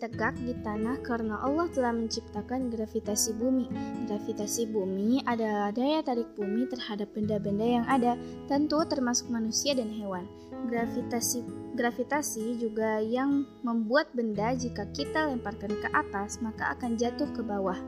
tegak 0.00 0.34
di 0.42 0.54
tanah 0.64 0.98
karena 1.06 1.38
Allah 1.44 1.70
telah 1.70 1.94
menciptakan 1.94 2.72
gravitasi 2.72 3.36
bumi. 3.38 3.66
Gravitasi 4.08 4.66
bumi 4.70 5.22
adalah 5.24 5.70
daya 5.70 6.02
tarik 6.02 6.34
bumi 6.34 6.66
terhadap 6.66 7.12
benda-benda 7.14 7.66
yang 7.66 7.86
ada, 7.86 8.18
tentu 8.50 8.82
termasuk 8.86 9.30
manusia 9.30 9.76
dan 9.76 9.92
hewan. 9.92 10.26
Gravitasi 10.66 11.46
gravitasi 11.78 12.60
juga 12.60 13.00
yang 13.00 13.46
membuat 13.64 14.12
benda 14.12 14.52
jika 14.52 14.84
kita 14.92 15.32
lemparkan 15.32 15.72
ke 15.80 15.88
atas 15.94 16.42
maka 16.42 16.76
akan 16.76 16.98
jatuh 16.98 17.30
ke 17.32 17.40
bawah. 17.40 17.78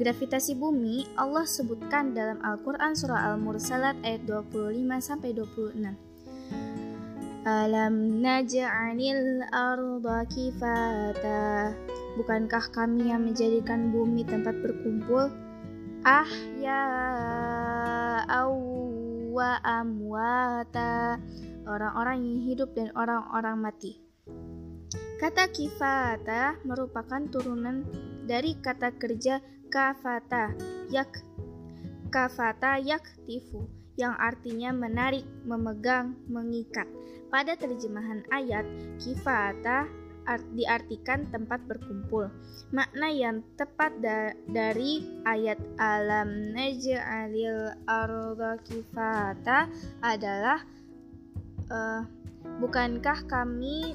Gravitasi 0.00 0.56
bumi 0.56 1.06
Allah 1.14 1.44
sebutkan 1.44 2.16
dalam 2.16 2.40
Al-Qur'an 2.40 2.96
surah 2.96 3.30
Al-Mursalat 3.30 4.00
ayat 4.02 4.24
25 4.26 4.74
sampai 4.98 5.30
26. 5.36 6.09
Alam 7.40 8.20
naj'alil 8.20 9.40
arda 9.48 10.28
kifata. 10.28 11.72
Bukankah 12.20 12.68
kami 12.68 13.08
yang 13.08 13.24
menjadikan 13.24 13.88
bumi 13.88 14.28
tempat 14.28 14.60
berkumpul? 14.60 15.32
Ah 16.04 16.28
ya 16.60 16.84
wa 19.32 19.56
amwata. 19.64 21.16
Orang-orang 21.64 22.20
yang 22.20 22.40
hidup 22.44 22.76
dan 22.76 22.92
orang-orang 22.92 23.56
mati. 23.56 23.96
Kata 25.16 25.48
kifata 25.48 26.60
merupakan 26.68 27.24
turunan 27.32 27.88
dari 28.28 28.52
kata 28.60 29.00
kerja 29.00 29.40
kafata 29.72 30.52
yak 30.92 31.24
kafata 32.12 32.76
yaktifu 32.84 33.79
yang 34.00 34.16
artinya 34.16 34.72
menarik, 34.72 35.28
memegang, 35.44 36.16
mengikat. 36.32 36.88
Pada 37.28 37.52
terjemahan 37.54 38.24
ayat, 38.32 38.64
kifata 38.96 39.84
art 40.24 40.44
diartikan 40.56 41.28
tempat 41.28 41.60
berkumpul. 41.68 42.32
Makna 42.72 43.08
yang 43.12 43.44
tepat 43.60 43.92
da 44.00 44.32
dari 44.48 45.04
ayat 45.28 45.60
alam 45.76 46.54
naj'alil 46.56 47.76
arda 47.84 48.56
kifata 48.64 49.68
adalah 50.00 50.62
uh, 51.68 52.02
bukankah 52.62 53.26
kami 53.26 53.94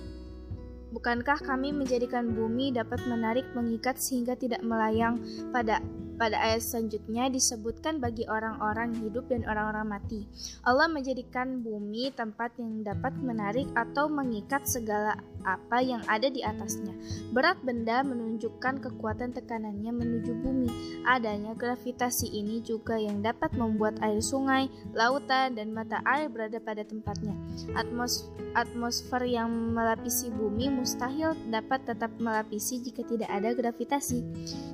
bukankah 0.91 1.39
kami 1.43 1.75
menjadikan 1.75 2.31
bumi 2.31 2.71
dapat 2.71 3.03
menarik 3.07 3.43
mengikat 3.51 3.99
sehingga 3.99 4.35
tidak 4.39 4.63
melayang 4.63 5.19
pada 5.51 5.83
pada 6.15 6.39
ayat 6.39 6.63
selanjutnya 6.63 7.27
disebutkan 7.29 7.99
bagi 7.99 8.23
orang-orang 8.27 8.95
hidup 9.03 9.27
dan 9.27 9.43
orang-orang 9.45 9.99
mati. 9.99 10.27
Allah 10.63 10.87
menjadikan 10.87 11.61
bumi 11.61 12.11
tempat 12.15 12.55
yang 12.59 12.81
dapat 12.83 13.13
menarik 13.19 13.67
atau 13.75 14.07
mengikat 14.07 14.63
segala 14.67 15.19
apa 15.45 15.77
yang 15.79 16.01
ada 16.09 16.27
di 16.27 16.41
atasnya. 16.41 16.91
Berat 17.31 17.61
benda 17.61 18.01
menunjukkan 18.01 18.81
kekuatan 18.81 19.31
tekanannya 19.37 19.93
menuju 19.93 20.33
bumi. 20.41 20.69
Adanya 21.05 21.53
gravitasi 21.53 22.33
ini 22.33 22.59
juga 22.65 22.97
yang 22.97 23.21
dapat 23.21 23.53
membuat 23.53 24.01
air 24.01 24.19
sungai, 24.19 24.67
lautan, 24.97 25.53
dan 25.53 25.71
mata 25.71 26.01
air 26.03 26.27
berada 26.27 26.57
pada 26.57 26.81
tempatnya. 26.81 27.37
Atmos 27.77 28.27
atmosfer 28.55 29.27
yang 29.27 29.51
melapisi 29.75 30.31
bumi 30.31 30.71
mustahil 30.71 31.35
dapat 31.51 31.83
tetap 31.85 32.09
melapisi 32.17 32.81
jika 32.81 33.03
tidak 33.05 33.29
ada 33.29 33.51
gravitasi. 33.51 34.19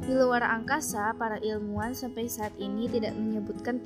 Di 0.06 0.14
luar 0.14 0.46
angkasa, 0.46 1.12
para 1.18 1.31
para 1.32 1.40
ilmuwan 1.48 1.96
sampai 1.96 2.28
saat 2.28 2.52
ini 2.60 2.92
tidak 2.92 3.16
menyebutkan 3.16 3.80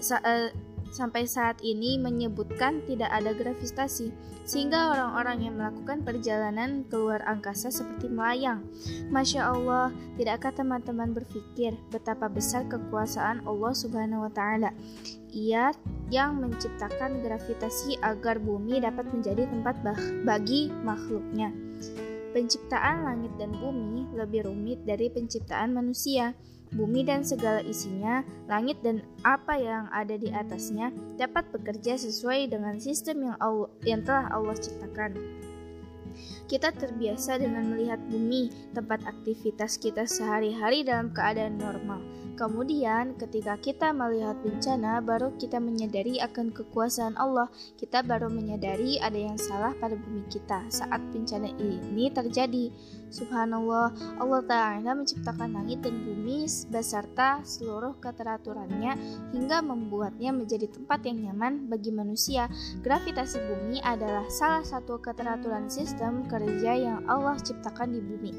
sa 0.00 0.16
uh, 0.24 0.48
sampai 0.96 1.28
saat 1.28 1.60
ini 1.60 2.00
menyebutkan 2.00 2.80
tidak 2.88 3.12
ada 3.12 3.36
gravitasi, 3.36 4.08
sehingga 4.48 4.96
orang-orang 4.96 5.44
yang 5.44 5.54
melakukan 5.60 6.00
perjalanan 6.00 6.88
keluar 6.88 7.20
angkasa 7.28 7.68
seperti 7.68 8.08
melayang. 8.08 8.64
Masya 9.12 9.44
Allah, 9.44 9.92
tidakkah 10.16 10.56
teman-teman 10.56 11.12
berpikir 11.12 11.76
betapa 11.92 12.32
besar 12.32 12.64
kekuasaan 12.66 13.44
Allah 13.44 13.72
Subhanahu 13.76 14.24
wa 14.24 14.32
Ta'ala? 14.32 14.72
Ia 15.36 15.70
yang 16.08 16.40
menciptakan 16.40 17.22
gravitasi 17.22 18.00
agar 18.02 18.40
bumi 18.40 18.80
dapat 18.80 19.04
menjadi 19.12 19.46
tempat 19.46 19.84
bagi 20.26 20.72
makhluknya. 20.82 21.52
Penciptaan 22.30 23.06
langit 23.06 23.32
dan 23.38 23.50
bumi 23.54 24.06
lebih 24.14 24.46
rumit 24.46 24.82
dari 24.86 25.10
penciptaan 25.10 25.74
manusia 25.74 26.34
bumi 26.70 27.02
dan 27.02 27.26
segala 27.26 27.60
isinya, 27.66 28.22
langit 28.46 28.78
dan 28.86 29.02
apa 29.26 29.58
yang 29.58 29.90
ada 29.90 30.14
di 30.14 30.30
atasnya 30.30 30.94
dapat 31.18 31.50
bekerja 31.50 31.98
sesuai 31.98 32.50
dengan 32.50 32.78
sistem 32.78 33.30
yang, 33.30 33.36
Allah, 33.42 33.70
yang 33.82 34.00
telah 34.06 34.30
Allah 34.30 34.54
ciptakan. 34.54 35.18
Kita 36.50 36.74
terbiasa 36.74 37.38
dengan 37.38 37.70
melihat 37.70 38.02
bumi, 38.10 38.50
tempat 38.74 39.06
aktivitas 39.06 39.78
kita 39.78 40.06
sehari-hari 40.06 40.82
dalam 40.82 41.14
keadaan 41.14 41.58
normal. 41.58 42.02
Kemudian, 42.40 43.20
ketika 43.20 43.60
kita 43.60 43.92
melihat 43.92 44.32
bencana, 44.40 45.04
baru 45.04 45.36
kita 45.36 45.60
menyadari 45.60 46.24
akan 46.24 46.48
kekuasaan 46.56 47.12
Allah. 47.20 47.52
Kita 47.76 48.00
baru 48.00 48.32
menyadari 48.32 48.96
ada 48.96 49.20
yang 49.20 49.36
salah 49.36 49.76
pada 49.76 49.92
bumi 49.92 50.24
kita 50.32 50.64
saat 50.72 51.04
bencana 51.12 51.52
ini 51.60 52.08
terjadi. 52.08 52.72
Subhanallah, 53.12 53.92
Allah 54.16 54.40
Ta'ala 54.48 54.96
menciptakan 54.96 55.52
langit 55.52 55.84
dan 55.84 56.00
bumi 56.00 56.48
beserta 56.72 57.44
seluruh 57.44 58.00
keteraturannya 58.00 58.96
hingga 59.36 59.60
membuatnya 59.60 60.32
menjadi 60.32 60.64
tempat 60.72 61.04
yang 61.04 61.28
nyaman 61.28 61.68
bagi 61.68 61.92
manusia. 61.92 62.48
Gravitasi 62.80 63.36
bumi 63.36 63.84
adalah 63.84 64.24
salah 64.32 64.64
satu 64.64 64.96
keteraturan 64.96 65.68
sistem 65.68 66.24
kerja 66.24 66.72
yang 66.72 67.04
Allah 67.04 67.36
ciptakan 67.36 67.92
di 67.92 68.00
bumi. 68.00 68.32